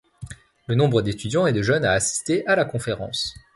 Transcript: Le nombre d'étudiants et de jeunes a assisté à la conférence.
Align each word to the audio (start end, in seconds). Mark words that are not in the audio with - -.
Le 0.65 0.73
nombre 0.73 1.03
d'étudiants 1.03 1.45
et 1.45 1.53
de 1.53 1.61
jeunes 1.61 1.85
a 1.85 1.91
assisté 1.91 2.43
à 2.47 2.55
la 2.55 2.65
conférence. 2.65 3.35